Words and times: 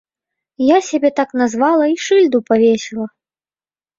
Я 0.67 0.77
сябе 0.87 1.09
так 1.19 1.35
назвала 1.41 1.85
і 1.91 1.93
шыльду 2.05 2.37
павесіла. 2.49 3.05